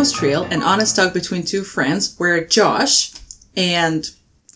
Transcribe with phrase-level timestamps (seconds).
[0.00, 3.12] Almost Real, an honest talk between two friends where Josh
[3.54, 4.10] and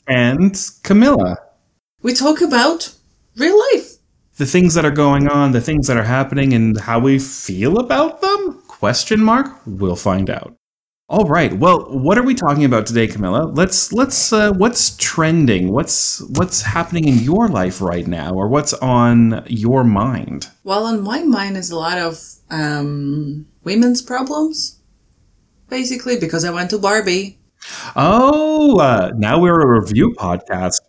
[0.07, 0.53] And
[0.83, 1.37] Camila.
[2.01, 2.95] we talk about
[3.37, 3.99] real life.
[4.39, 7.79] The things that are going on, the things that are happening, and how we feel
[7.79, 8.63] about them?
[8.69, 9.61] Question mark?
[9.67, 10.55] We'll find out.
[11.11, 11.53] All right.
[11.53, 13.55] Well, what are we talking about today, Camila?
[13.55, 15.71] Let's let's uh, what's trending?
[15.71, 20.49] What's what's happening in your life right now, or what's on your mind?
[20.63, 24.81] Well, on my mind is a lot of um, women's problems,
[25.75, 27.39] basically, because I went to Barbie.
[27.97, 30.81] Oh, uh, now we're a review podcast.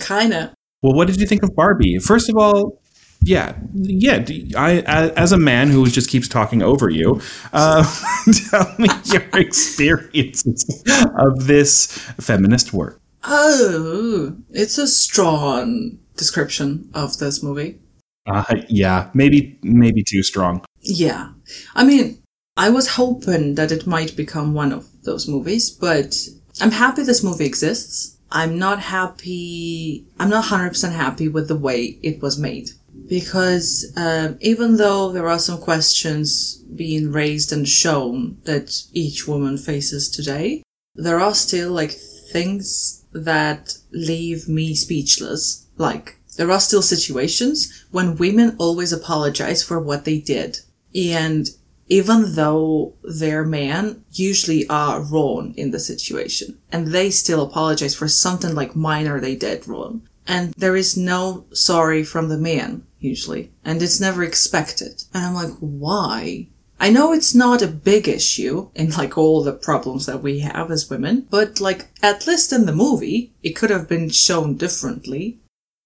[0.00, 0.52] Kinda.
[0.82, 1.98] Well, what did you think of Barbie?
[1.98, 2.80] First of all,
[3.22, 4.24] yeah, yeah.
[4.56, 4.80] I,
[5.16, 7.20] as a man who just keeps talking over you,
[7.52, 7.84] uh,
[8.50, 10.82] tell me your experiences
[11.16, 11.86] of this
[12.18, 13.00] feminist work.
[13.22, 17.78] Oh, it's a strong description of this movie.
[18.26, 20.64] Uh, yeah, maybe maybe too strong.
[20.80, 21.28] Yeah.
[21.76, 22.21] I mean,
[22.62, 26.14] I was hoping that it might become one of those movies, but
[26.60, 28.16] I'm happy this movie exists.
[28.30, 32.70] I'm not happy, I'm not 100% happy with the way it was made.
[33.08, 39.58] Because um, even though there are some questions being raised and shown that each woman
[39.58, 40.62] faces today,
[40.94, 41.90] there are still like
[42.30, 45.66] things that leave me speechless.
[45.78, 50.60] Like, there are still situations when women always apologize for what they did.
[50.94, 51.48] And
[51.92, 58.08] even though their men usually are wrong in the situation, and they still apologize for
[58.08, 60.00] something like minor they did wrong.
[60.26, 63.50] And there is no sorry from the man, usually.
[63.62, 65.04] And it's never expected.
[65.12, 66.48] And I'm like, why?
[66.80, 70.70] I know it's not a big issue in like all the problems that we have
[70.70, 75.40] as women, but like at least in the movie, it could have been shown differently.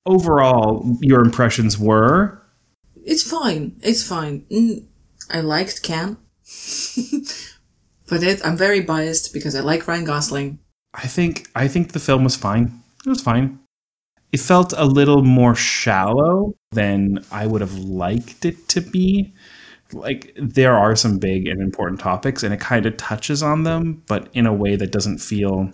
[0.06, 2.40] Overall, your impressions were
[3.04, 3.74] It's fine.
[3.82, 4.44] It's fine.
[5.30, 6.16] I liked Ken.
[8.08, 10.58] but it, I'm very biased because I like Ryan Gosling.
[10.94, 12.82] I think I think the film was fine.
[13.04, 13.60] It was fine.
[14.32, 19.32] It felt a little more shallow than I would have liked it to be.
[19.92, 24.02] Like there are some big and important topics and it kind of touches on them,
[24.08, 25.72] but in a way that doesn't feel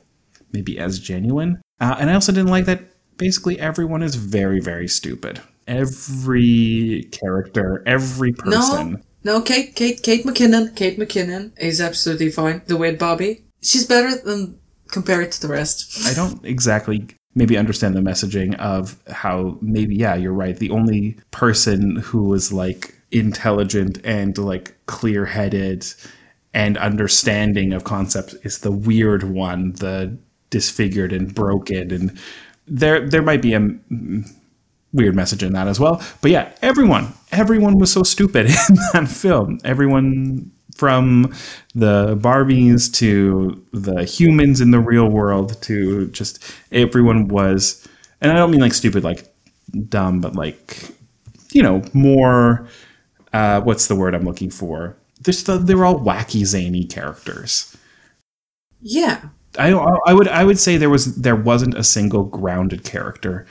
[0.52, 1.62] maybe as genuine.
[1.80, 2.82] Uh, and I also didn't like that
[3.16, 5.40] basically everyone is very very stupid.
[5.66, 8.92] Every character, every person.
[8.92, 12.62] No, no, Kate, Kate, Kate McKinnon, Kate McKinnon is absolutely fine.
[12.66, 14.58] The weird Barbie, she's better than
[14.90, 16.06] compared to the rest.
[16.06, 21.16] I don't exactly maybe understand the messaging of how maybe yeah you're right the only
[21.30, 25.86] person who was like intelligent and like clear-headed
[26.54, 30.16] and understanding of concepts is the weird one the
[30.50, 32.18] disfigured and broken and
[32.66, 33.60] there there might be a
[34.92, 39.08] weird message in that as well but yeah everyone everyone was so stupid in that
[39.08, 41.32] film everyone from
[41.74, 47.86] the Barbies to the humans in the real world to just everyone was,
[48.20, 49.32] and I don't mean like stupid, like
[49.88, 50.90] dumb, but like,
[51.52, 52.68] you know, more,
[53.32, 54.96] uh, what's the word I'm looking for?
[55.22, 57.76] Just the, they were all wacky, zany characters.
[58.80, 59.20] Yeah,
[59.58, 63.46] I, I would I would say there was there wasn't a single grounded character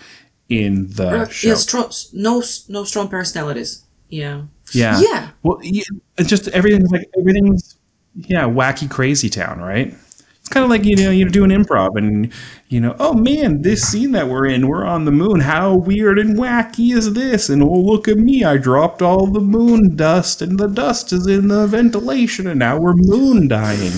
[0.52, 1.48] in the Uh, show.
[1.50, 3.84] yeah, strong, no, no strong personalities.
[4.10, 5.00] Yeah, Yeah.
[5.00, 5.84] yeah, Well, yeah,
[6.18, 7.78] it's just everything's like everything's
[8.16, 9.96] yeah, wacky crazy town, right?
[10.40, 12.34] It's kind of like you know you're doing improv and
[12.68, 16.18] you know oh man this scene that we're in we're on the moon how weird
[16.20, 20.42] and wacky is this and oh look at me I dropped all the moon dust
[20.42, 23.94] and the dust is in the ventilation and now we're moon dying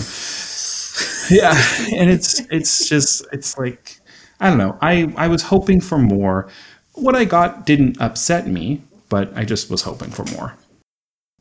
[1.32, 1.56] yeah
[1.96, 4.00] and it's it's just it's like
[4.44, 6.50] I don't know I I was hoping for more
[6.94, 10.56] what I got didn't upset me but I just was hoping for more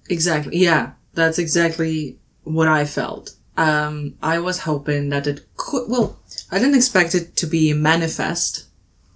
[0.09, 0.59] exactly.
[0.59, 3.35] Yeah, that's exactly what I felt.
[3.57, 5.89] Um, I was hoping that it could.
[5.89, 6.19] Well,
[6.51, 8.67] I didn't expect it to be manifest,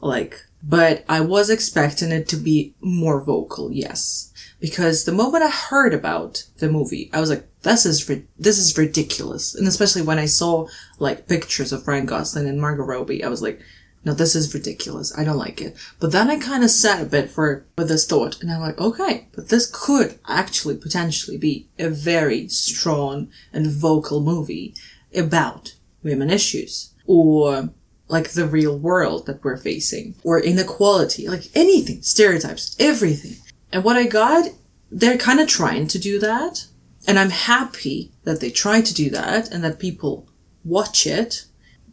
[0.00, 3.72] like, but I was expecting it to be more vocal.
[3.72, 8.26] Yes, because the moment I heard about the movie, I was like, "This is ri-
[8.38, 10.68] this is ridiculous," and especially when I saw
[10.98, 13.60] like pictures of Ryan Gosling and Margot Robbie, I was like,
[14.06, 15.12] "No, this is ridiculous.
[15.18, 18.06] I don't like it." But then I kind of sat a bit for with this
[18.06, 23.66] thought, and I'm like, "Okay, but this could actually potentially be a very strong and
[23.66, 24.74] vocal movie
[25.14, 27.70] about women issues or."
[28.08, 33.38] Like the real world that we're facing, or inequality, like anything, stereotypes, everything.
[33.72, 34.50] And what I got,
[34.92, 36.66] they're kind of trying to do that.
[37.08, 40.28] And I'm happy that they try to do that and that people
[40.64, 41.46] watch it.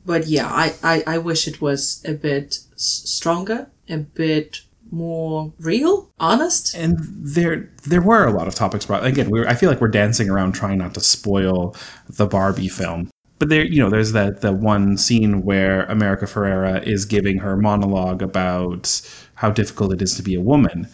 [0.05, 4.61] But yeah, I, I, I wish it was a bit stronger, a bit
[4.91, 6.75] more real, honest.
[6.75, 9.87] and there there were a lot of topics brought again we i feel like we're
[9.87, 11.75] dancing around trying not to spoil
[12.07, 13.09] the barbie film.
[13.39, 17.57] But there you know there's that the one scene where america ferrera is giving her
[17.57, 19.01] monologue about
[19.35, 20.87] how difficult it is to be a woman.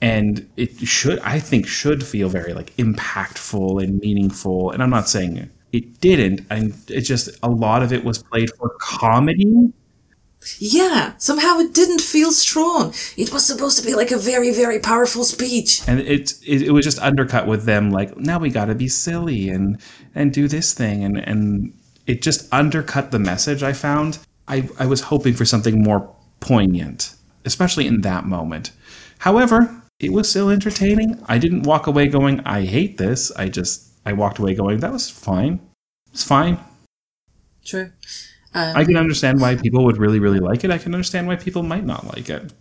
[0.00, 4.72] And it should i think should feel very like impactful and meaningful.
[4.72, 8.50] And i'm not saying it didn't and it just a lot of it was played
[8.58, 9.72] for comedy.
[10.58, 12.94] Yeah, somehow it didn't feel strong.
[13.16, 15.82] It was supposed to be like a very, very powerful speech.
[15.88, 18.88] and it, it it was just undercut with them like now we got to be
[18.88, 19.80] silly and
[20.14, 21.74] and do this thing and and
[22.06, 24.18] it just undercut the message i found.
[24.46, 28.72] I i was hoping for something more poignant especially in that moment.
[29.18, 31.20] However it was still entertaining.
[31.26, 33.32] I didn't walk away going i hate this.
[33.32, 35.60] I just i walked away going that was fine
[36.12, 36.58] it's fine
[37.64, 37.90] True.
[38.54, 41.36] Um, i can understand why people would really really like it i can understand why
[41.36, 42.52] people might not like it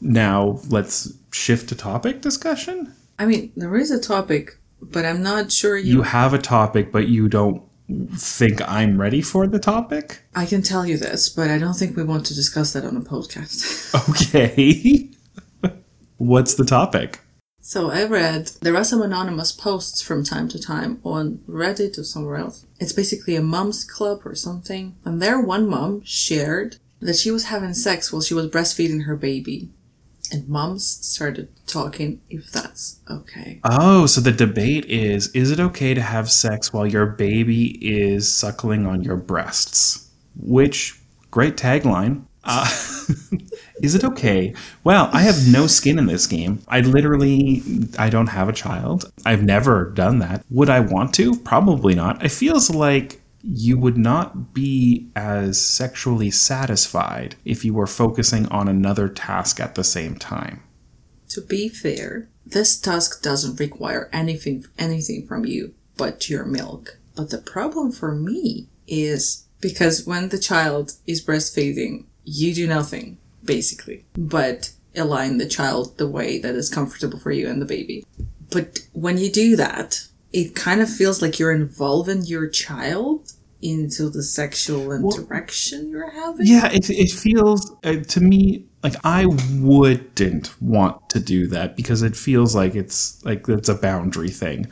[0.00, 5.50] now let's shift to topic discussion I mean, there is a topic, but I'm not
[5.50, 6.02] sure you you.
[6.02, 7.62] have a topic, but you don't
[8.14, 10.22] think I'm ready for the topic?
[10.36, 12.96] I can tell you this, but I don't think we want to discuss that on
[12.96, 13.76] a podcast.
[14.08, 15.08] Okay.
[16.18, 17.20] What's the topic?
[17.68, 22.04] So I read there are some anonymous posts from time to time on Reddit or
[22.04, 22.64] somewhere else.
[22.80, 24.96] It's basically a mom's club or something.
[25.04, 29.16] And there, one mom shared that she was having sex while she was breastfeeding her
[29.16, 29.68] baby.
[30.32, 33.60] And moms started talking if that's okay.
[33.64, 38.32] Oh, so the debate is is it okay to have sex while your baby is
[38.34, 40.10] suckling on your breasts?
[40.40, 40.98] Which,
[41.30, 42.27] great tagline.
[42.48, 42.66] Uh,
[43.82, 44.54] is it okay?
[44.82, 46.62] Well, I have no skin in this game.
[46.66, 47.62] I literally
[47.98, 49.12] I don't have a child.
[49.24, 50.44] I've never done that.
[50.50, 51.36] Would I want to?
[51.36, 52.24] Probably not.
[52.24, 58.66] It feels like you would not be as sexually satisfied if you were focusing on
[58.66, 60.62] another task at the same time.
[61.28, 66.98] To be fair, this task doesn't require anything anything from you but your milk.
[67.14, 73.18] But the problem for me is because when the child is breastfeeding, you do nothing
[73.44, 78.04] basically but align the child the way that is comfortable for you and the baby.
[78.50, 84.08] But when you do that, it kind of feels like you're involving your child into
[84.08, 86.46] the sexual interaction you're having.
[86.46, 92.02] Yeah, it, it feels uh, to me like I wouldn't want to do that because
[92.02, 94.70] it feels like it's like it's a boundary thing.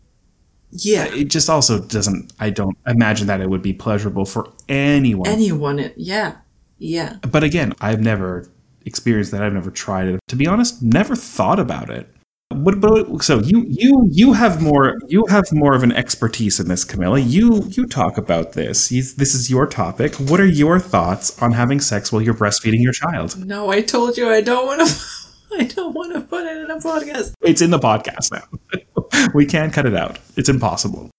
[0.71, 1.07] Yeah.
[1.07, 2.33] It just also doesn't.
[2.39, 5.29] I don't imagine that it would be pleasurable for anyone.
[5.29, 6.37] Anyone, it, yeah.
[6.79, 7.17] Yeah.
[7.23, 8.49] but again, I've never
[8.85, 9.43] experienced that.
[9.43, 10.21] I've never tried it.
[10.29, 12.09] To be honest, never thought about it.
[12.51, 16.69] What about so you you you have more you have more of an expertise in
[16.69, 17.21] this, Camila.
[17.25, 18.93] You you talk about this.
[18.93, 20.15] You, this is your topic.
[20.15, 23.45] What are your thoughts on having sex while you're breastfeeding your child?
[23.45, 25.05] No, I told you I don't want to.
[25.59, 27.33] I don't want to put it in a podcast.
[27.43, 29.29] It's in the podcast now.
[29.35, 30.19] we can't cut it out.
[30.37, 31.11] It's impossible.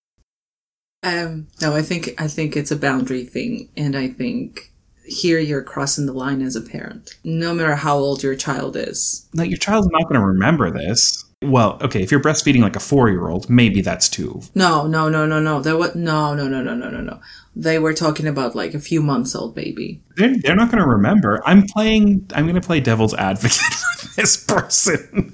[1.03, 4.71] Um, no, I think I think it's a boundary thing, and I think
[5.07, 9.27] here you're crossing the line as a parent, no matter how old your child is.
[9.33, 11.23] Like your child's not going to remember this.
[11.43, 14.41] Well, okay, if you're breastfeeding like a four-year-old, maybe that's too.
[14.55, 15.61] No, no, no, no, no.
[15.61, 17.19] There was no, no, no, no, no, no, no.
[17.55, 20.01] They were talking about like a few months old baby.
[20.15, 21.41] They're, they're not going to remember.
[21.45, 22.27] I'm playing.
[22.33, 25.31] I'm going to play devil's advocate for this person,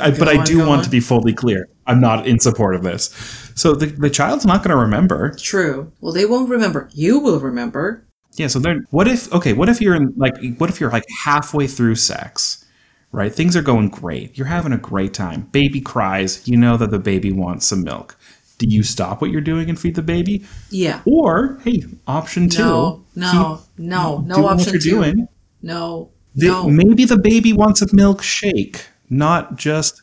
[0.00, 0.84] I, but I do want on.
[0.84, 1.68] to be fully clear.
[1.86, 3.12] I'm not in support of this.
[3.56, 5.34] So the the child's not going to remember.
[5.34, 5.92] True.
[6.00, 6.88] Well, they won't remember.
[6.92, 8.04] You will remember.
[8.36, 8.48] Yeah.
[8.48, 9.32] So then, what if?
[9.32, 10.34] Okay, what if you're in like?
[10.58, 12.64] What if you're like halfway through sex,
[13.12, 13.32] right?
[13.32, 14.36] Things are going great.
[14.36, 15.42] You're having a great time.
[15.52, 16.46] Baby cries.
[16.48, 18.16] You know that the baby wants some milk.
[18.58, 21.00] Do you stop what you're doing and feed the baby, Yeah.
[21.04, 22.62] or hey, option two?
[22.62, 24.90] No, no, keep no, no doing option what you're two.
[24.90, 25.28] doing.
[25.62, 26.68] No, The- no.
[26.68, 30.02] Maybe the baby wants a milkshake, not just.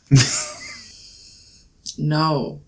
[1.97, 2.61] No.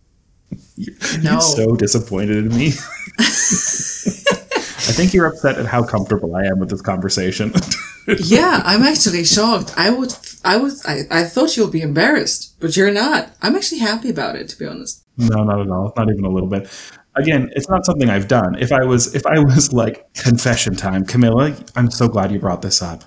[0.75, 1.39] You're No.
[1.39, 2.71] so disappointed in me.
[4.93, 7.51] I think you're upset at how comfortable I am with this conversation.
[8.19, 9.73] Yeah, I'm actually shocked.
[9.77, 13.29] I would, I was, I, I thought you'll be embarrassed, but you're not.
[13.41, 15.05] I'm actually happy about it, to be honest.
[15.15, 15.93] no, not at all.
[15.95, 16.67] Not even a little bit.
[17.15, 18.55] Again, it's not something I've done.
[18.59, 22.61] If I was, if I was like confession time, Camila, I'm so glad you brought
[22.61, 23.05] this up.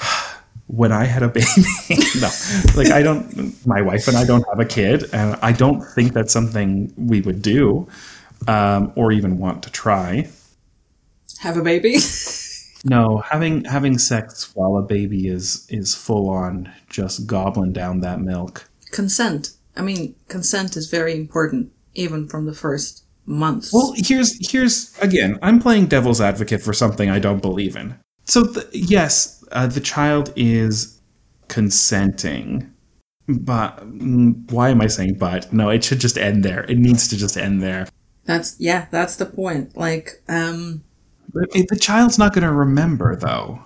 [0.68, 1.46] When I had a baby,
[2.20, 2.30] no,
[2.74, 3.54] like I don't.
[3.66, 7.20] My wife and I don't have a kid, and I don't think that's something we
[7.20, 7.86] would do,
[8.48, 10.28] um, or even want to try.
[11.38, 11.96] Have a baby?
[12.84, 18.20] No, having having sex while a baby is is full on just gobbling down that
[18.20, 18.68] milk.
[18.92, 19.50] consent.
[19.76, 23.72] I mean, consent is very important, even from the first months.
[23.72, 27.98] Well, here's here's again, I'm playing devil's advocate for something I don't believe in.
[28.24, 31.00] So the, yes, uh, the child is
[31.48, 32.72] consenting,
[33.26, 35.52] but mm, why am I saying but?
[35.52, 36.64] No, it should just end there.
[36.68, 37.88] It needs to just end there.
[38.26, 39.76] That's yeah, that's the point.
[39.76, 40.82] Like, um,
[41.32, 43.60] the child's not going to remember though.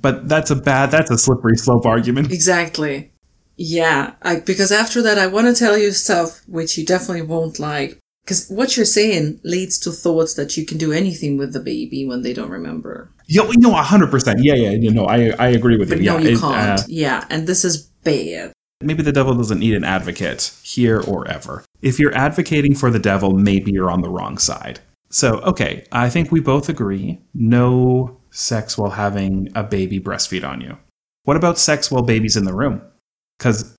[0.00, 0.90] But that's a bad.
[0.90, 2.30] That's a slippery slope argument.
[2.32, 3.12] exactly.
[3.56, 7.58] Yeah, I, because after that, I want to tell you stuff which you definitely won't
[7.58, 7.98] like.
[8.24, 12.06] Because what you're saying leads to thoughts that you can do anything with the baby
[12.06, 13.10] when they don't remember.
[13.26, 14.40] Yo, no, hundred percent.
[14.42, 14.70] Yeah, yeah.
[14.70, 16.06] You know, I I agree with But you.
[16.06, 16.80] no, yeah, you it, can't.
[16.80, 18.52] uh, yeah, and this is bad.
[18.82, 21.64] maybe the devil doesn't need an advocate here or ever.
[21.80, 24.80] If you're advocating for the devil, maybe you're on the wrong side.
[25.14, 30.60] So, okay, I think we both agree no sex while having a baby breastfeed on
[30.60, 30.76] you.
[31.22, 32.82] What about sex while baby's in the room?
[33.38, 33.76] Because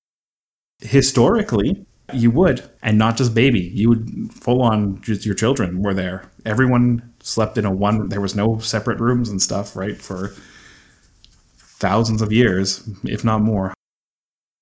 [0.79, 5.93] historically, you would, and not just baby, you would full on just your children were
[5.93, 6.23] there.
[6.45, 10.01] Everyone slept in a one, there was no separate rooms and stuff, right?
[10.01, 10.33] For
[11.57, 13.73] thousands of years, if not more.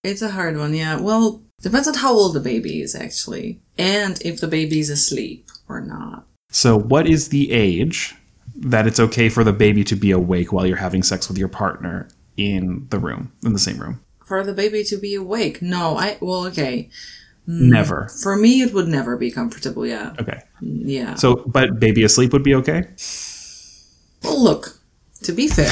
[0.04, 1.00] It's a hard one, yeah.
[1.00, 5.52] Well, depends on how old the baby is, actually, and if the baby is asleep
[5.70, 6.26] or not.
[6.54, 8.14] So, what is the age
[8.56, 11.48] that it's okay for the baby to be awake while you're having sex with your
[11.48, 12.08] partner
[12.38, 14.02] in the room, in the same room?
[14.24, 15.64] For the baby to be awake?
[15.64, 16.90] No, I, well, okay.
[17.50, 18.08] Mm, never.
[18.22, 20.14] For me, it would never be comfortable, yeah.
[20.20, 20.42] Okay.
[20.62, 21.16] Yeah.
[21.16, 22.84] So, but baby asleep would be okay?
[24.24, 24.80] well, look,
[25.24, 25.72] to be fair,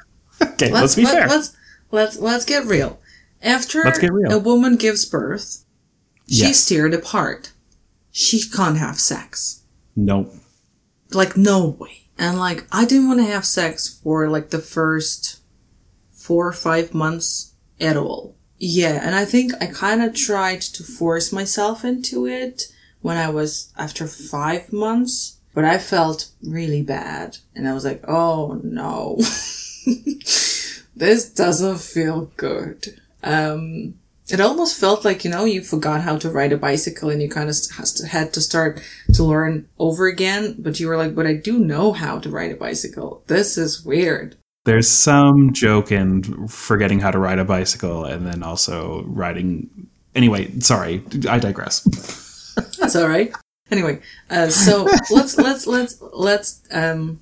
[0.42, 1.28] Okay, let's, be let- fair.
[1.28, 1.56] Let's,
[1.90, 2.98] let's, let's get real.
[3.42, 4.32] After Let's get real.
[4.32, 5.64] a woman gives birth,
[6.28, 6.68] she's Yes.
[6.70, 7.52] teared apart.
[8.12, 9.61] She can't have sex.
[9.96, 10.34] Nope.
[11.12, 11.98] like no way.
[12.18, 15.40] And like i didn't want to have sex for like the first
[16.12, 18.36] four or five months at all.
[18.58, 22.64] Yeah and i think i kind of tried to force myself into it
[23.00, 27.38] when i was after five months but i felt really bad.
[27.54, 29.18] And i was like oh no.
[30.94, 33.00] This doesn't feel good.
[33.24, 33.94] Um
[34.32, 37.28] it almost felt like you know you forgot how to ride a bicycle and you
[37.28, 37.56] kind of
[38.08, 41.92] had to start to learn over again but you were like but i do know
[41.92, 47.18] how to ride a bicycle this is weird There's some joke in forgetting how to
[47.18, 49.68] ride a bicycle and then also riding.
[50.14, 51.82] Anyway, sorry, I digress.
[52.78, 53.32] that's all right
[53.70, 53.98] anyway
[54.30, 57.20] uh, so let's let's let's let's um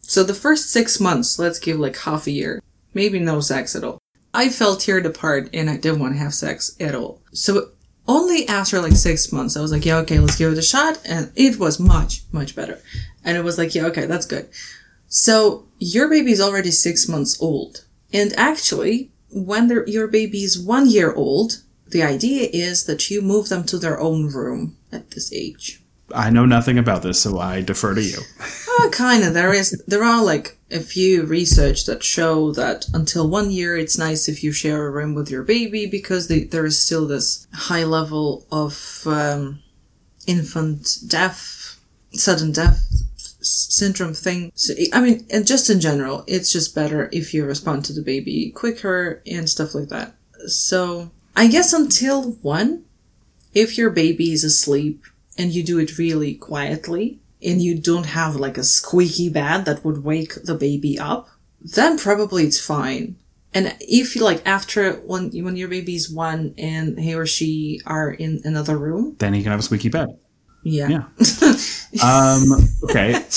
[0.00, 2.62] so the first six months let's give like half a year
[2.94, 3.97] maybe no sex at all
[4.38, 7.20] i felt teared apart and i didn't want to have sex at all.
[7.32, 7.70] So
[8.06, 10.94] only after like six months i was like yeah okay let's give it a shot
[11.04, 12.78] and it was much much better.
[13.24, 14.48] And it was like yeah okay that's good.
[15.08, 17.84] So your baby is already six months old.
[18.12, 21.62] And actually when your baby is one year old
[21.94, 25.82] the idea is that you move them to their own room at this age
[26.14, 28.18] I know nothing about this, so I defer to you.
[28.80, 33.28] uh, kind of there is there are like a few research that show that until
[33.28, 36.66] one year it's nice if you share a room with your baby because the, there
[36.66, 39.60] is still this high level of um,
[40.26, 41.78] infant death
[42.12, 42.86] sudden death
[43.40, 44.52] syndrome thing.
[44.54, 48.02] So, i mean and just in general it's just better if you respond to the
[48.02, 50.14] baby quicker and stuff like that.
[50.46, 52.84] So i guess until one
[53.54, 55.04] if your baby is asleep
[55.38, 59.84] and you do it really quietly and you don't have like a squeaky bed that
[59.84, 61.28] would wake the baby up,
[61.62, 63.16] then probably it's fine.
[63.54, 68.10] And if you like after when when your baby's one and he or she are
[68.10, 70.08] in another room, Then he can have a squeaky bed.
[70.64, 71.04] yeah, Yeah.
[72.04, 72.44] Um,
[72.84, 73.24] okay.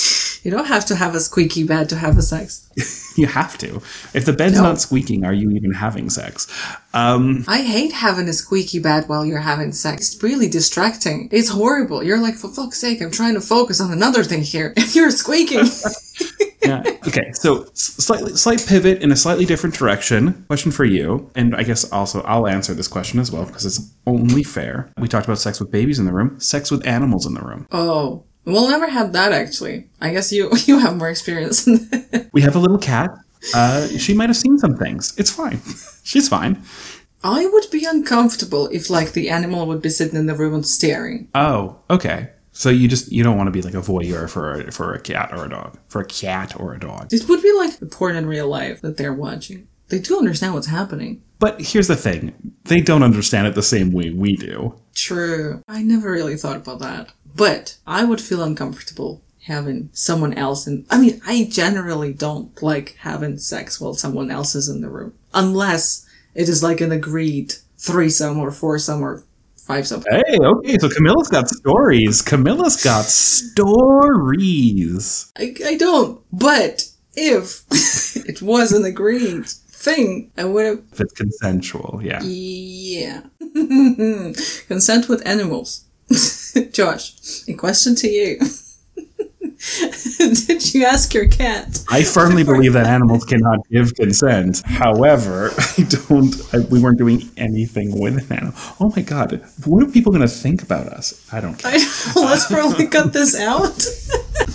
[0.44, 2.68] you don't have to have a squeaky bed to have a sex.
[3.18, 3.82] You have to.
[4.14, 4.64] If the bed's No.
[4.64, 6.48] not squeaking, are you even having sex?
[6.94, 10.14] Um, I hate having a squeaky bed while you're having sex.
[10.14, 11.28] It's really distracting.
[11.30, 12.02] It's horrible.
[12.06, 15.12] You're like, for fuck's sake, I'm trying to focus on another thing here, and you're
[15.12, 15.66] squeaking.
[16.64, 16.84] yeah.
[17.06, 17.32] Okay.
[17.34, 20.46] So slightly, slight pivot in a slightly different direction.
[20.48, 23.92] Question for you, and I guess also I'll answer this question as well because it's
[24.08, 24.90] only fair.
[24.98, 27.68] We talked about sex with babies in the room, sex with animals in the room.
[27.74, 29.88] oh, we'll never have that actually.
[30.00, 31.68] I guess you you have more experience.
[32.34, 33.12] We have a little cat.
[33.56, 35.14] Uh, she might have seen some things.
[35.18, 35.62] It's fine.
[36.04, 36.62] She's fine.
[37.24, 40.66] I would be uncomfortable if like the animal would be sitting in the room and
[40.66, 41.30] staring.
[41.36, 42.30] Oh, okay.
[42.52, 45.00] So you just you don't want to be like a voyeur for a, for a
[45.00, 47.14] cat or a dog, for a cat or a dog.
[47.14, 49.68] It would be like the porn in real life that they're watching.
[49.88, 51.22] They do understand what's happening.
[51.40, 52.34] But here's the thing:
[52.66, 54.76] they don't understand it the same way we do.
[54.94, 55.64] True.
[55.68, 57.10] I never really thought about that.
[57.36, 62.96] But I would feel uncomfortable having someone else in I mean, I generally don't like
[63.00, 65.14] having sex while someone else is in the room.
[65.34, 69.24] Unless it is like an agreed threesome or foursome or
[69.58, 70.04] five some.
[70.10, 72.22] Hey, okay, so Camila's got stories.
[72.22, 74.12] Camila's got stories.
[75.38, 76.22] I, I don't.
[76.32, 77.64] But if
[78.28, 80.84] it was an agreed thing, I would have.
[80.92, 82.22] If it's consensual, yeah.
[82.24, 83.22] Yeah.
[84.68, 85.86] Consent with animals.
[86.72, 88.40] Josh, a question to you.
[90.18, 91.84] Did you ask your cat?
[91.90, 94.64] I firmly believe that animals cannot give consent.
[94.66, 96.36] However, I don't.
[96.54, 98.54] I, we weren't doing anything with an animal.
[98.80, 101.28] Oh my god, what are people going to think about us?
[101.32, 101.74] I don't care.
[101.74, 103.86] I know, let's probably cut this out.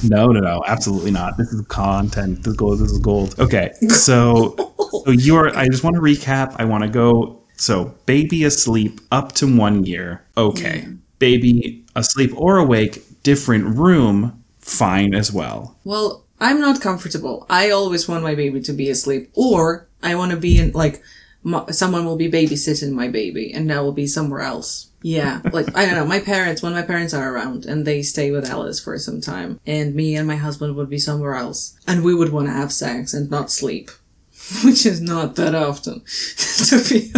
[0.03, 1.37] No, no, no, absolutely not.
[1.37, 2.39] This is content.
[2.39, 2.81] This is gold.
[2.81, 3.39] This is gold.
[3.39, 4.57] Okay, so
[5.05, 5.57] so you're.
[5.57, 6.57] I just want to recap.
[6.59, 7.43] I want to go.
[7.57, 10.25] So baby asleep up to one year.
[10.37, 10.99] Okay, mm.
[11.19, 15.77] Baby asleep or awake, different room, fine as well.
[15.85, 17.47] Well, I'm not comfortable.
[17.49, 21.03] I always want my baby to be asleep, or I want to be in like
[21.43, 24.89] mo- someone will be babysitting my baby, and that will be somewhere else.
[25.03, 26.05] Yeah, like I don't know.
[26.05, 29.61] My parents, when my parents are around, and they stay with Alice for some time,
[29.67, 32.73] and me and my husband would be somewhere else, and we would want to have
[32.73, 33.91] sex and not sleep,
[34.65, 36.03] which is not that often,
[36.69, 37.13] to be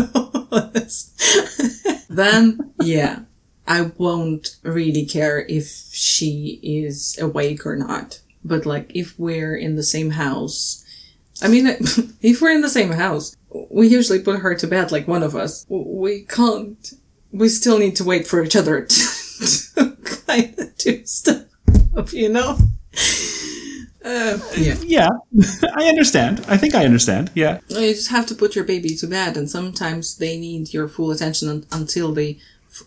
[0.52, 2.07] honest.
[2.09, 3.21] then, yeah,
[3.69, 8.21] I won't really care if she is awake or not.
[8.43, 10.85] But like, if we're in the same house,
[11.43, 11.67] I mean,
[12.23, 13.37] if we're in the same house,
[13.71, 15.67] we usually put her to bed, like one of us.
[15.69, 16.93] We can't.
[17.31, 18.97] We still need to wait for each other to,
[19.75, 21.45] to kind of do stuff,
[22.13, 22.57] you know.
[24.03, 24.77] Uh, yeah.
[24.81, 25.09] Yeah,
[25.75, 26.43] I understand.
[26.49, 27.31] I think I understand.
[27.35, 27.61] Yeah.
[27.69, 31.11] You just have to put your baby to bed, and sometimes they need your full
[31.11, 32.39] attention un- until they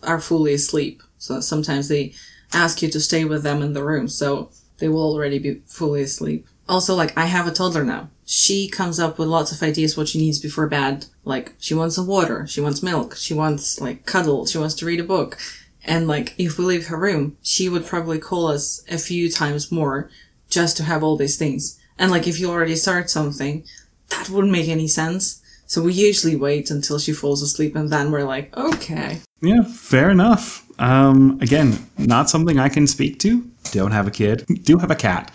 [0.03, 1.01] are fully asleep.
[1.17, 2.13] So sometimes they
[2.53, 6.01] ask you to stay with them in the room, so they will already be fully
[6.03, 6.47] asleep.
[6.67, 8.09] Also, like, I have a toddler now.
[8.25, 11.05] She comes up with lots of ideas what she needs before bed.
[11.25, 14.85] Like, she wants some water, she wants milk, she wants, like, cuddle, she wants to
[14.85, 15.37] read a book.
[15.83, 19.71] And, like, if we leave her room, she would probably call us a few times
[19.71, 20.09] more
[20.49, 21.79] just to have all these things.
[21.97, 23.65] And, like, if you already start something,
[24.09, 25.40] that wouldn't make any sense.
[25.71, 29.21] So we usually wait until she falls asleep and then we're like, okay.
[29.41, 30.67] Yeah, fair enough.
[30.79, 33.49] Um, again, not something I can speak to.
[33.71, 34.45] Don't have a kid.
[34.63, 35.31] Do have a cat.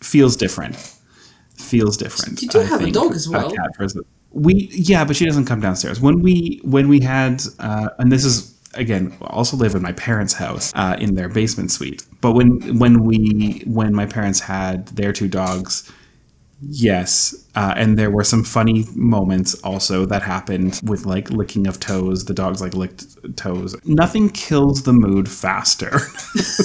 [0.00, 0.74] Feels different.
[1.54, 2.40] Feels different.
[2.40, 3.52] You do I have a dog as well.
[4.30, 6.00] we yeah, but she doesn't come downstairs.
[6.00, 10.32] When we when we had uh, and this is again also live in my parents'
[10.32, 12.06] house uh, in their basement suite.
[12.22, 15.92] But when when we when my parents had their two dogs,
[16.60, 21.78] Yes, uh, and there were some funny moments also that happened with like licking of
[21.78, 22.24] toes.
[22.24, 23.76] The dogs like licked toes.
[23.84, 26.00] Nothing kills the mood faster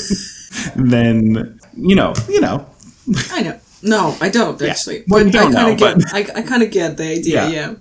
[0.75, 2.67] than you know, you know.
[3.32, 3.60] I know.
[3.82, 5.03] No, I don't actually.
[5.08, 7.34] Well, don't I kinda but- get, I, I kind of get the idea.
[7.34, 7.49] Yeah.
[7.49, 7.75] Yeah.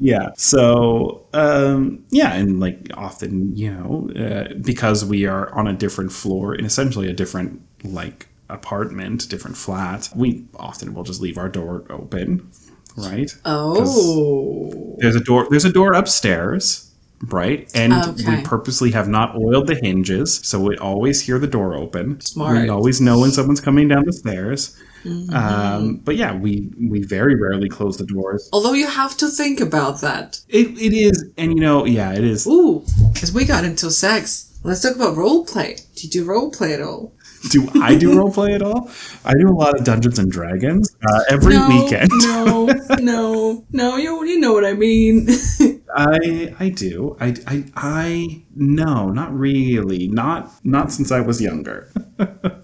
[0.00, 0.28] Yeah.
[0.36, 6.10] So, um, yeah, and like often, you know, uh, because we are on a different
[6.10, 11.48] floor in essentially a different like apartment, different flat, we often will just leave our
[11.48, 12.50] door open,
[12.96, 13.34] right?
[13.44, 14.96] Oh.
[14.98, 15.46] There's a door.
[15.50, 16.90] There's a door upstairs,
[17.28, 17.70] right?
[17.74, 18.36] And Okay.
[18.36, 22.20] we purposely have not oiled the hinges, so we always hear the door open.
[22.20, 22.62] Smart.
[22.62, 24.76] We always know when someone's coming down the stairs.
[25.04, 25.34] Mm-hmm.
[25.34, 28.48] Um, but yeah, we we very rarely close the doors.
[28.54, 30.40] Although you have to think about that.
[30.48, 32.46] It, it is, and you know, yeah, it is.
[32.46, 34.50] Ooh, because we got into sex.
[34.62, 35.76] Let's talk about role play.
[35.94, 37.12] Do you do role play at all?
[37.50, 38.90] Do I do role play at all?
[39.24, 42.10] I do a lot of Dungeons and Dragons uh, every no, weekend.
[42.14, 42.66] no,
[43.00, 43.96] no, no.
[43.96, 45.28] You you know what I mean.
[45.94, 47.16] I I do.
[47.20, 50.08] I I I no, not really.
[50.08, 51.90] Not not since I was younger.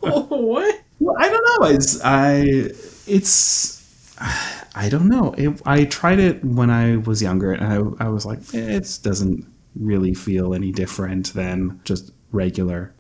[0.03, 0.81] oh, what?
[0.99, 1.69] Well, I don't know.
[1.69, 2.45] It's I.
[3.07, 3.81] It's.
[4.75, 5.35] I don't know.
[5.37, 7.65] It, I tried it when I was younger, and
[8.01, 12.95] I, I was like, eh, it doesn't really feel any different than just regular.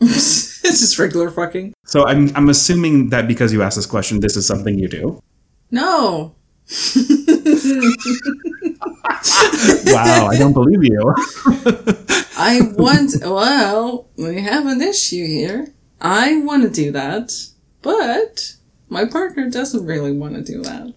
[0.70, 1.72] It's just regular fucking.
[1.86, 5.20] so I'm I'm assuming that because you asked this question, this is something you do.
[5.70, 6.34] No.
[9.86, 11.00] Wow, I don't believe you.
[12.36, 13.16] I want.
[13.22, 15.68] Well, we have an issue here.
[16.00, 17.32] I want to do that,
[17.82, 18.54] but
[18.88, 20.94] my partner doesn't really want to do that.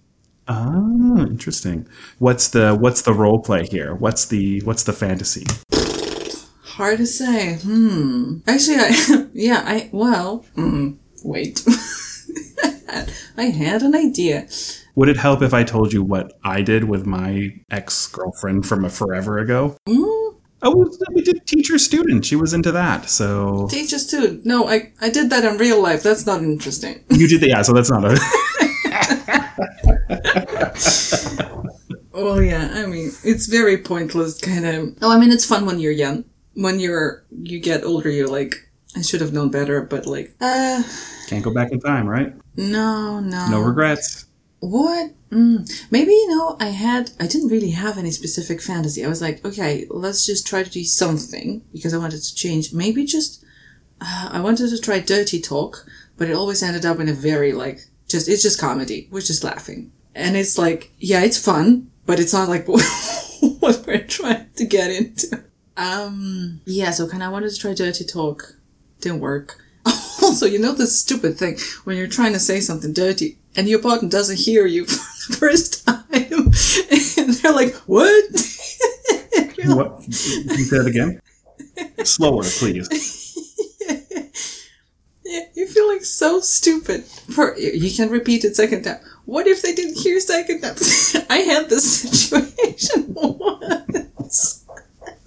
[0.48, 1.86] Oh, interesting.
[2.18, 3.94] What's the what's the role play here?
[3.94, 5.46] What's the what's the fantasy?
[6.76, 7.54] Hard to say.
[7.62, 8.38] Hmm.
[8.46, 9.62] Actually, I yeah.
[9.64, 10.44] I well.
[10.56, 11.62] Mm, wait.
[13.36, 14.46] I had an idea.
[14.96, 18.84] Would it help if I told you what I did with my ex girlfriend from
[18.84, 19.76] a forever ago?
[19.88, 20.34] Mm,
[20.66, 22.24] Oh, we- did teacher student.
[22.24, 23.08] She was into that.
[23.10, 24.40] So teachers too.
[24.44, 26.02] No, I I did that in real life.
[26.02, 27.04] That's not interesting.
[27.10, 27.62] you did the yeah.
[27.62, 28.18] So that's not a.
[32.12, 32.70] Well, yeah.
[32.74, 34.96] I mean, it's very pointless, kind of.
[35.02, 36.24] Oh, I mean, it's fun when you're young.
[36.54, 39.82] When you're you get older, you're like, I should have known better.
[39.82, 40.82] But like, uh,
[41.28, 42.34] Can't go back in time, right?
[42.56, 43.48] no, no.
[43.50, 44.26] No regrets.
[44.60, 45.10] What?
[45.30, 49.04] Mm, maybe, you know, I had, I didn't really have any specific fantasy.
[49.04, 52.72] I was like, okay, let's just try to do something because I wanted to change.
[52.72, 53.44] Maybe just,
[54.00, 55.84] uh, I wanted to try Dirty Talk,
[56.16, 59.08] but it always ended up in a very, like, just, it's just comedy.
[59.10, 59.92] We're just laughing.
[60.14, 62.66] And it's like, yeah, it's fun, but it's not like
[63.60, 65.42] what we're trying to get into.
[65.76, 68.54] Um, yeah, so kind of wanted to try Dirty Talk.
[69.00, 69.60] Didn't work.
[70.22, 73.80] Also, you know the stupid thing when you're trying to say something dirty and your
[73.82, 76.04] partner doesn't hear you for the first time,
[77.18, 78.24] and they're like, "What?"
[79.36, 80.00] Like, What?
[80.00, 81.20] Can you say that again?
[82.04, 82.88] Slower, please.
[85.26, 87.04] yeah, you feel like so stupid.
[87.04, 89.00] For you can repeat it second time.
[89.26, 90.76] What if they didn't hear second time?
[91.28, 94.08] I had this situation once.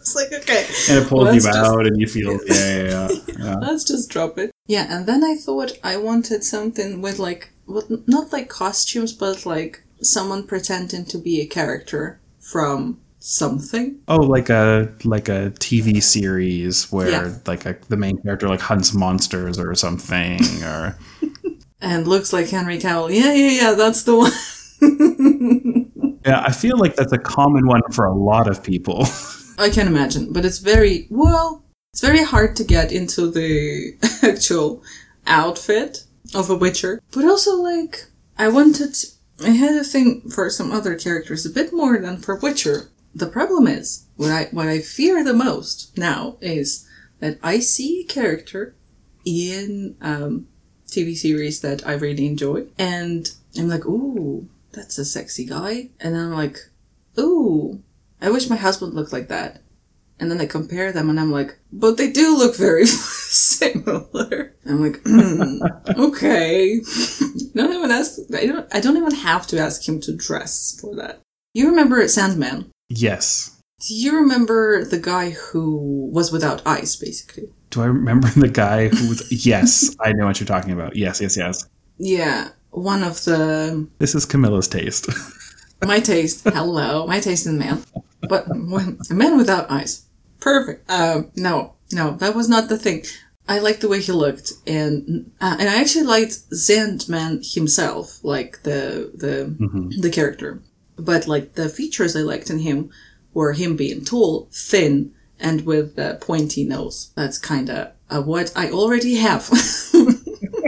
[0.07, 3.09] It's like okay, And it pulls let's you just- out, and you feel, yeah, yeah,
[3.09, 3.09] yeah.
[3.39, 3.55] yeah.
[3.61, 4.51] Let's just drop it.
[4.67, 9.45] Yeah, and then I thought I wanted something with like, well, not like costumes, but
[9.45, 13.99] like someone pretending to be a character from something.
[14.07, 17.33] Oh, like a like a TV series where Yeah.
[17.45, 20.97] like a, the main character like hunts monsters or something, or
[21.81, 23.13] And looks like Henry Cavill.
[23.13, 24.31] Yeah, yeah, yeah, that's the one.
[26.25, 29.05] yeah, I feel like that's a common one for a lot of people.
[29.57, 34.83] I can imagine, but it's very, well, it's very hard to get into the actual
[35.25, 36.03] outfit
[36.35, 37.01] of a Witcher.
[37.11, 38.05] But also, like,
[38.37, 38.95] I wanted,
[39.43, 42.89] I had a thing for some other characters a bit more than for Witcher.
[43.15, 46.87] The problem is, what I, what I fear the most now is
[47.19, 48.75] that I see a character
[49.25, 50.47] in, um,
[50.87, 55.89] TV series that I really enjoy, and I'm like, ooh, that's a sexy guy.
[55.99, 56.57] And I'm like,
[57.19, 57.81] ooh,
[58.21, 59.61] I wish my husband looked like that.
[60.19, 64.55] And then I compare them and I'm like, but they do look very similar.
[64.65, 65.61] I'm like, hmm,
[65.99, 66.79] okay.
[67.55, 70.95] Don't even ask, I don't, I don't even have to ask him to dress for
[70.95, 71.21] that.
[71.53, 72.71] You remember Sandman?
[72.89, 73.53] yes.
[73.87, 77.47] Do you remember the guy who was without eyes, basically?
[77.69, 79.45] Do I remember the guy who was?
[79.45, 80.95] yes, I know what you're talking about.
[80.95, 81.69] Yes, yes, yes.
[81.99, 85.07] Yeah, one of the This is Camila's taste.
[85.85, 86.43] My taste.
[86.45, 87.05] Hello.
[87.05, 87.83] My taste in man.
[88.27, 90.05] But a man without eyes.
[90.39, 90.89] Perfect.
[90.89, 93.03] Um, no, no, that was not the thing.
[93.49, 98.63] I liked the way he looked, and uh, and I actually liked Sandman himself, like
[98.63, 99.55] the the
[99.99, 100.61] the character.
[100.97, 102.89] But like the features I liked in him
[103.33, 107.11] were him being tall, thin, and with a pointy nose.
[107.15, 109.49] That's kind of uh, what I already have.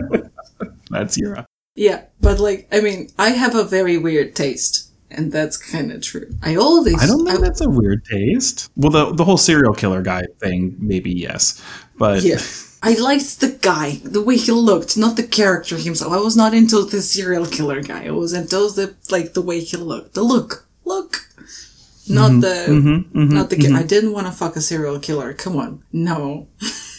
[0.89, 1.45] That's your.
[1.75, 6.01] yeah, but like I mean, I have a very weird taste, and that's kind of
[6.01, 6.29] true.
[6.43, 7.37] I always I don't know.
[7.37, 8.71] That's a weird taste.
[8.75, 11.61] Well, the the whole serial killer guy thing, maybe yes,
[11.97, 12.39] but Yeah.
[12.81, 16.13] I liked the guy, the way he looked, not the character himself.
[16.13, 18.05] I was not into the serial killer guy.
[18.05, 20.13] I was into the like the way he looked.
[20.13, 20.65] The look.
[20.85, 21.27] Look.
[22.07, 22.39] Not mm-hmm.
[22.39, 23.19] the mm-hmm.
[23.19, 23.75] mm-hmm, not the ki- mm-hmm.
[23.75, 25.33] I didn't want to fuck a serial killer.
[25.33, 25.83] Come on.
[25.91, 26.47] No.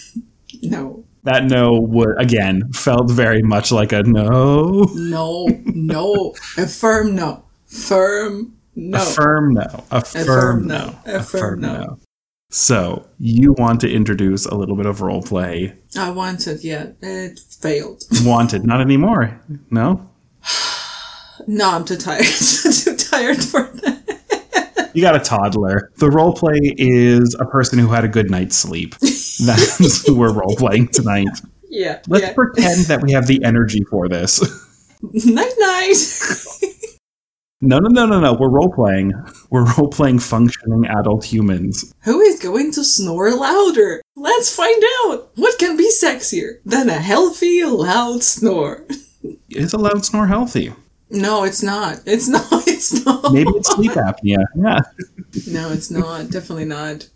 [0.63, 1.05] no.
[1.25, 4.87] that no would again felt very much like a no.
[4.95, 5.49] No.
[5.65, 6.35] No.
[6.59, 7.45] a firm no.
[7.71, 8.99] Firm no.
[8.99, 9.85] A firm no.
[9.91, 10.95] A firm, firm no.
[11.07, 11.15] no.
[11.15, 11.99] A firm no.
[12.51, 15.75] So you want to introduce a little bit of role play?
[15.97, 16.89] I wanted, yeah.
[17.01, 18.03] It failed.
[18.25, 19.41] Wanted, not anymore.
[19.71, 20.11] No,
[21.47, 22.25] No, I'm too tired.
[22.25, 24.91] too tired for that.
[24.95, 25.93] you got a toddler.
[25.99, 28.97] The role play is a person who had a good night's sleep.
[29.01, 31.29] That's who we're role playing tonight.
[31.69, 32.01] Yeah.
[32.09, 32.35] Let's yeah.
[32.35, 34.41] pretend that we have the energy for this.
[35.03, 36.77] night night.
[37.63, 38.33] No, no, no, no, no.
[38.33, 39.13] We're role playing.
[39.51, 41.93] We're role playing functioning adult humans.
[42.05, 44.01] Who is going to snore louder?
[44.17, 45.31] Let's find out.
[45.35, 48.87] What can be sexier than a healthy, loud snore?
[49.51, 50.73] Is a loud snore healthy?
[51.11, 52.01] No, it's not.
[52.07, 52.67] It's not.
[52.67, 53.31] It's not.
[53.31, 54.43] Maybe it's sleep apnea.
[54.57, 54.81] Yeah.
[55.47, 56.31] No, it's not.
[56.31, 57.11] Definitely not.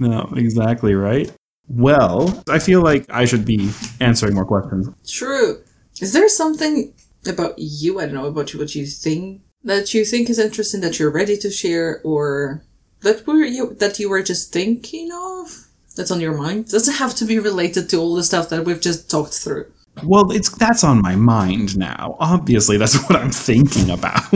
[0.00, 1.30] No, exactly right.
[1.68, 4.88] Well, I feel like I should be answering more questions.
[5.08, 5.62] True.
[6.00, 6.92] Is there something
[7.26, 8.00] about you?
[8.00, 8.58] I don't know about you.
[8.58, 12.62] What you think that you think is interesting that you're ready to share, or
[13.00, 15.66] that were you that you were just thinking of?
[15.96, 16.68] That's on your mind.
[16.68, 19.66] Doesn't have to be related to all the stuff that we've just talked through.
[20.02, 22.16] Well, it's that's on my mind now.
[22.20, 24.34] Obviously, that's what I'm thinking about.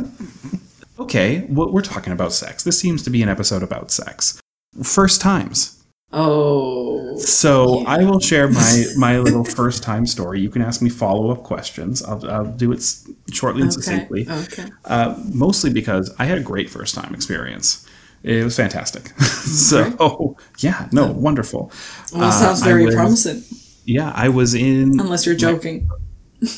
[0.98, 2.64] okay, well, we're talking about sex.
[2.64, 4.40] This seems to be an episode about sex.
[4.82, 5.81] First times.
[6.12, 7.16] Oh.
[7.18, 7.88] So Yeah.
[7.88, 10.40] I will share my my little first time story.
[10.40, 12.02] You can ask me follow up questions.
[12.02, 12.82] I'll, I'll do it
[13.32, 13.74] shortly and Okay.
[13.80, 14.26] succinctly.
[14.28, 14.64] Okay.
[14.84, 17.86] Uh, mostly because I had a great first time experience.
[18.22, 19.08] It was fantastic.
[19.20, 21.72] so yeah, no, wonderful.
[22.12, 23.42] Well, Uh, sounds very was- promising.
[23.84, 25.00] Yeah, I was in.
[25.00, 25.88] Unless you're joking.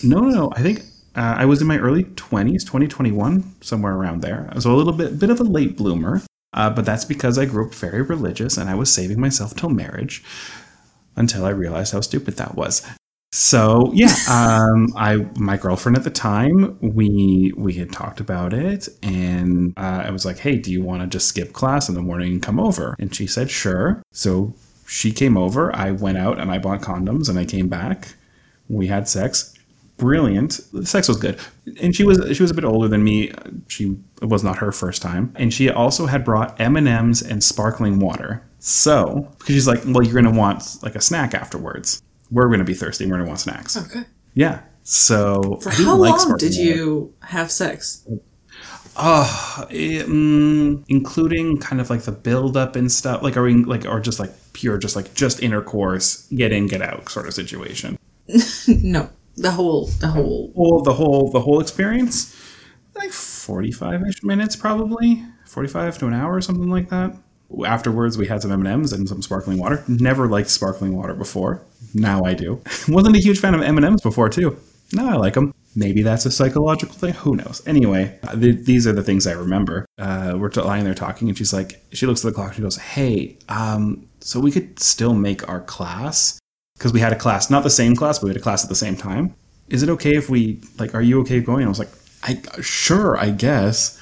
[0.02, 0.52] No, no, no.
[0.56, 0.80] I think
[1.16, 4.48] Uh, I was in my early 20s, 2021, somewhere around there.
[4.50, 6.20] I was a little bit, bit of a late bloomer,
[6.54, 9.70] uh, but that's because I grew up very religious and I was saving myself till
[9.70, 10.22] marriage
[11.16, 12.82] until I realized how stupid that was.
[13.32, 18.88] So yeah, um, I my girlfriend at the time we we had talked about it,
[19.02, 22.02] and uh, I was like, "Hey, do you want to just skip class in the
[22.02, 24.54] morning and come over?" And she said, "Sure." So
[24.86, 25.74] she came over.
[25.74, 28.14] I went out and I bought condoms, and I came back.
[28.68, 29.53] We had sex.
[29.96, 30.60] Brilliant.
[30.72, 31.38] The sex was good,
[31.80, 33.32] and she was she was a bit older than me.
[33.68, 37.22] She it was not her first time, and she also had brought M and M's
[37.22, 38.44] and sparkling water.
[38.58, 42.64] So because she's like, "Well, you're gonna want like a snack afterwards." we're going to
[42.64, 43.06] be thirsty.
[43.06, 43.76] We're going to want snacks.
[43.76, 44.04] Okay.
[44.34, 44.62] Yeah.
[44.82, 48.06] So for how like long did you have sex?
[48.96, 53.54] Uh, it, mm, including kind of like the build up and stuff, like are we
[53.64, 57.34] like or just like pure, just like just intercourse, get in, get out sort of
[57.34, 57.98] situation.
[58.68, 62.34] no, the whole, the whole, whole, the whole, the whole experience.
[62.94, 65.24] Like forty five ish minutes, probably.
[65.46, 67.16] Forty five to an hour, or something like that.
[67.66, 69.84] Afterwards we had some m&ms and some sparkling water.
[69.86, 71.62] Never liked sparkling water before.
[71.92, 72.60] Now i do.
[72.88, 74.58] Wasn't a huge fan of m&ms before too.
[74.92, 77.14] Now i like them maybe that's a psychological thing.
[77.14, 77.62] Who knows?
[77.66, 79.86] Anyway th- these are the things i remember.
[79.98, 82.76] Uh, we're lying there talking and she's like she looks at the clock she goes
[82.76, 86.38] hey um, so we could still make our class
[86.76, 88.68] because we had a class not the same class but we had a class at
[88.68, 89.34] the same time
[89.68, 91.90] is it okay if we like are you okay going i was like
[92.22, 94.00] i sure i guess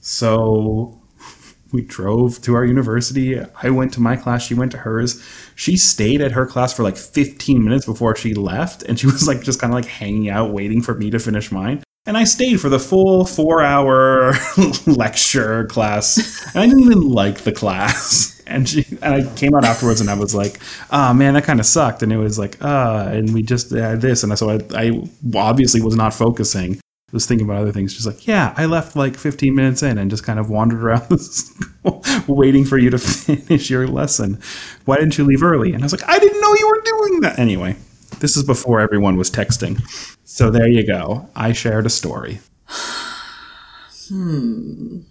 [0.00, 1.00] so
[1.72, 3.40] we drove to our university.
[3.62, 5.22] I went to my class, she went to hers.
[5.54, 9.26] She stayed at her class for like 15 minutes before she left, and she was
[9.26, 11.82] like just kind of like hanging out, waiting for me to finish mine.
[12.06, 14.34] And I stayed for the full four hour
[14.86, 16.18] lecture class.
[16.54, 18.42] And I didn't even like the class.
[18.46, 20.58] And she and I came out afterwards and I was like,
[20.90, 22.02] oh man, that kind of sucked.
[22.02, 24.22] And it was like, uh, and we just had this.
[24.22, 26.80] And so I, I obviously was not focusing
[27.14, 27.94] I was thinking about other things.
[27.94, 31.06] Just like, yeah, I left like 15 minutes in and just kind of wandered around
[32.26, 34.40] waiting for you to finish your lesson.
[34.84, 35.72] Why didn't you leave early?
[35.72, 37.38] And I was like, I didn't know you were doing that.
[37.38, 37.76] Anyway,
[38.18, 39.80] this is before everyone was texting.
[40.24, 41.30] So there you go.
[41.36, 42.40] I shared a story.
[44.08, 45.02] hmm.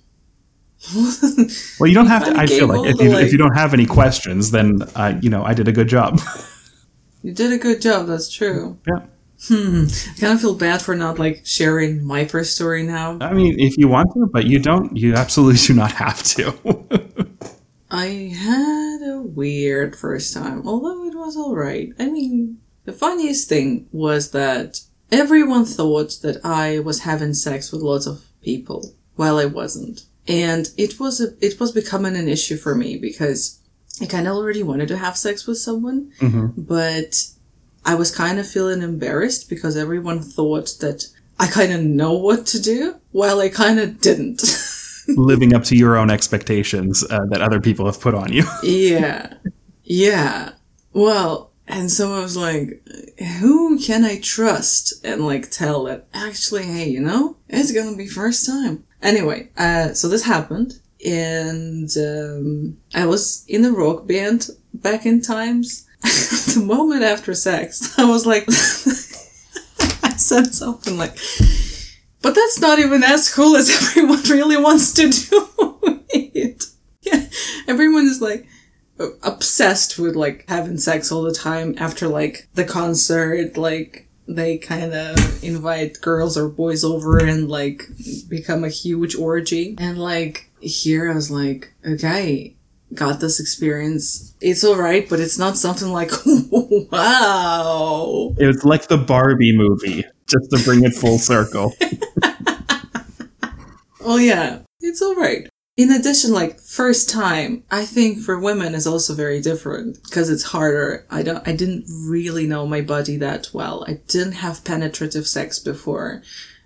[1.79, 2.37] Well, you don't have to.
[2.37, 5.29] I feel like if you, like if you don't have any questions, then uh, you
[5.29, 6.19] know I did a good job.
[7.23, 8.07] you did a good job.
[8.07, 8.77] That's true.
[8.87, 9.05] Yeah.
[9.47, 9.85] Hmm.
[9.87, 13.17] I kind of feel bad for not like sharing my first story now.
[13.21, 14.95] I mean, if you want to, but you don't.
[14.95, 16.53] You absolutely do not have to.
[17.91, 21.89] I had a weird first time, although it was alright.
[21.99, 27.81] I mean, the funniest thing was that everyone thought that I was having sex with
[27.81, 30.05] lots of people while I wasn't.
[30.27, 33.59] And it was a, it was becoming an issue for me because
[34.01, 36.61] I kind of already wanted to have sex with someone, mm-hmm.
[36.61, 37.25] but
[37.85, 41.05] I was kind of feeling embarrassed because everyone thought that
[41.39, 44.43] I kind of know what to do while I kind of didn't.
[45.07, 48.45] Living up to your own expectations uh, that other people have put on you.
[48.63, 49.33] yeah.
[49.83, 50.51] Yeah.
[50.93, 52.81] Well, and so I was like,
[53.39, 58.07] who can I trust and like tell that actually, hey, you know, it's gonna be
[58.07, 58.85] first time.
[59.03, 65.21] Anyway, uh, so this happened and um, I was in a rock band back in
[65.21, 68.43] times the moment after sex, I was like,
[70.03, 71.17] I said something like,
[72.21, 76.63] but that's not even as cool as everyone really wants to do it.
[77.01, 77.27] Yeah,
[77.67, 78.47] everyone is like
[79.23, 84.93] obsessed with like having sex all the time after like the concert, like they kind
[84.93, 87.83] of invite girls or boys over and like
[88.29, 89.75] become a huge orgy.
[89.77, 92.55] And like here I was like, okay,
[92.93, 94.33] got this experience.
[94.41, 96.11] It's all right, but it's not something like
[96.91, 98.33] wow.
[98.37, 101.73] It's like the Barbie movie, just to bring it full circle.
[104.01, 105.49] well, yeah, it's all right.
[105.75, 110.43] In addition, like first time, I think for women is also very different because it's
[110.43, 111.07] harder.
[111.09, 113.83] I don't, I didn't really know my body that well.
[113.87, 116.21] I didn't have penetrative sex before.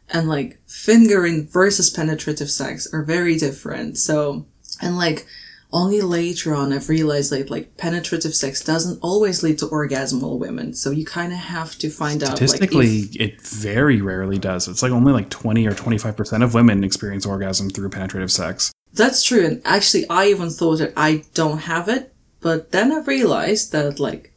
[0.10, 3.98] And like fingering versus penetrative sex are very different.
[3.98, 4.46] So,
[4.82, 5.26] and like
[5.72, 10.74] only later on, I've realized that like penetrative sex doesn't always lead to orgasmal women.
[10.74, 12.38] So you kind of have to find out.
[12.38, 14.68] Statistically, like, it very rarely does.
[14.68, 18.74] It's like only like 20 or 25% of women experience orgasm through penetrative sex.
[18.98, 19.46] That's true.
[19.46, 22.14] And actually, I even thought that I don't have it.
[22.42, 24.34] But then I realized that like,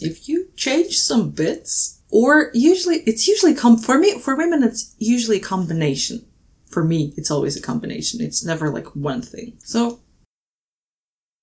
[0.00, 4.94] if you change some bits, or usually, it's usually come for me, for women, it's
[4.98, 6.24] usually a combination.
[6.66, 8.20] For me, it's always a combination.
[8.20, 9.54] It's never like one thing.
[9.58, 10.00] So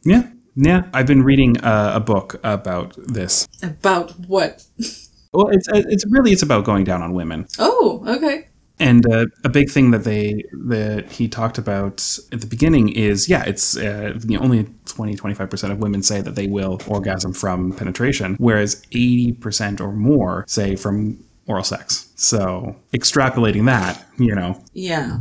[0.03, 0.83] yeah, yeah.
[0.93, 3.47] I've been reading uh, a book about this.
[3.63, 4.65] About what?
[5.33, 7.47] Well, it's it's really it's about going down on women.
[7.57, 8.49] Oh, okay.
[8.81, 13.29] And uh, a big thing that they that he talked about at the beginning is
[13.29, 17.31] yeah, it's uh, you know, only 20 25% of women say that they will orgasm
[17.31, 22.11] from penetration, whereas 80% or more say from oral sex.
[22.15, 24.61] So extrapolating that, you know.
[24.73, 25.19] Yeah.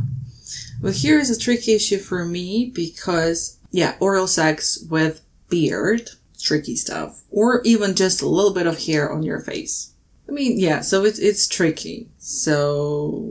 [0.81, 6.09] Well, here is a tricky issue for me because, yeah, oral sex with beard,
[6.41, 9.90] tricky stuff, or even just a little bit of hair on your face.
[10.31, 12.07] I mean, yeah, so it's it's tricky.
[12.17, 13.27] So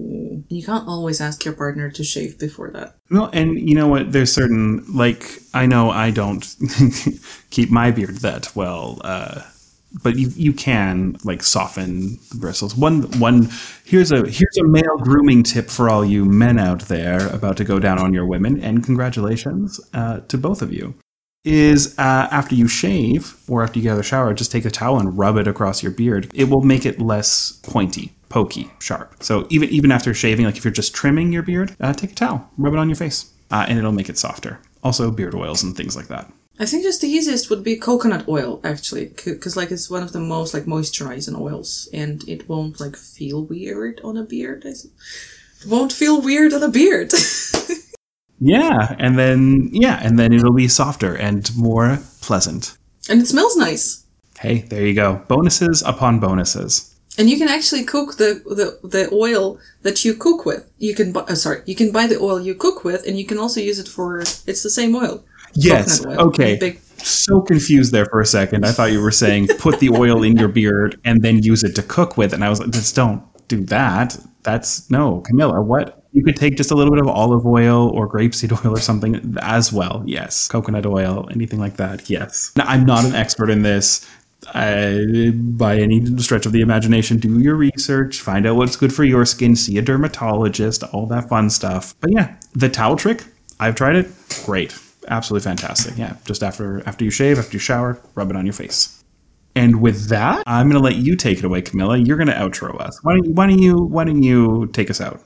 [0.50, 2.94] you can't always ask your partner to shave before that.
[3.10, 4.12] Well, and you know what?
[4.12, 6.46] There's certain like I know I don't
[7.50, 9.40] keep my beard that well, uh,
[10.02, 12.76] but you you can like soften the bristles.
[12.76, 13.48] One one
[13.86, 17.64] here's a here's a male grooming tip for all you men out there about to
[17.64, 20.94] go down on your women, and congratulations uh, to both of you
[21.44, 24.64] is uh, after you shave or after you get out of the shower, just take
[24.64, 26.31] a towel and rub it across your beard.
[26.35, 29.22] It will make it less pointy, pokey, sharp.
[29.22, 32.14] So even even after shaving, like if you're just trimming your beard, uh, take a
[32.14, 34.61] towel, rub it on your face, uh, and it'll make it softer.
[34.83, 36.31] Also, beard oils and things like that.
[36.59, 40.12] I think just the easiest would be coconut oil, actually, because like it's one of
[40.12, 44.66] the most like moisturizing oils, and it won't like feel weird on a beard.
[44.66, 44.85] It
[45.66, 47.12] won't feel weird on a beard.
[48.40, 52.76] Yeah, and then yeah, and then it'll be softer and more pleasant.
[53.09, 54.07] And it smells nice.
[54.38, 55.22] Hey, there you go.
[55.29, 56.94] Bonuses upon bonuses.
[57.18, 60.70] And you can actually cook the, the, the oil that you cook with.
[60.79, 63.26] You can buy, uh, sorry, you can buy the oil you cook with, and you
[63.26, 64.20] can also use it for.
[64.20, 65.22] It's the same oil.
[65.55, 66.07] Yes.
[66.07, 66.57] Oil, okay.
[66.57, 68.64] Big, so confused there for a second.
[68.64, 71.74] I thought you were saying put the oil in your beard and then use it
[71.74, 74.16] to cook with, and I was like, just don't do that.
[74.42, 75.62] That's no, Camila.
[75.62, 78.80] What you could take just a little bit of olive oil or grapeseed oil or
[78.80, 80.02] something as well.
[80.06, 80.48] Yes.
[80.48, 82.08] Coconut oil, anything like that.
[82.10, 82.52] Yes.
[82.56, 84.08] Now, I'm not an expert in this.
[84.54, 89.04] Uh, by any stretch of the imagination, do your research, find out what's good for
[89.04, 91.94] your skin, see a dermatologist, all that fun stuff.
[92.00, 93.24] But yeah, the towel trick,
[93.60, 94.08] I've tried it.
[94.46, 94.76] Great.
[95.08, 95.96] Absolutely fantastic.
[95.98, 99.02] Yeah, just after after you shave, after you shower, rub it on your face.
[99.54, 102.04] And with that, I'm going to let you take it away, Camila.
[102.06, 102.98] You're going to outro us.
[103.02, 105.22] Why don't you, why don't you why don't you take us out?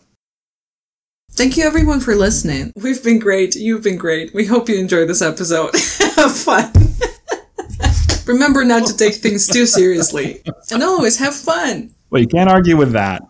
[1.37, 2.73] Thank you everyone for listening.
[2.77, 3.57] We've been great.
[3.57, 4.33] You've been great.
[4.33, 5.75] We hope you enjoyed this episode.
[6.15, 6.71] have fun.
[8.27, 10.43] Remember not to take things too seriously.
[10.71, 11.91] And always have fun.
[12.11, 13.23] Well, you can't argue with that.